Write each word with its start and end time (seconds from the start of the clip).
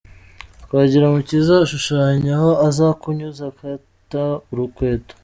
Twagirumukiza 0.63 1.53
ashushanya 1.65 2.31
aho 2.37 2.51
aza 2.67 2.87
kunyuza 3.01 3.43
akata 3.51 4.23
urukweto. 4.51 5.13